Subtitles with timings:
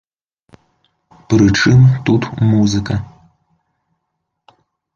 [1.33, 2.23] Пры чым тут
[2.55, 2.95] музыка?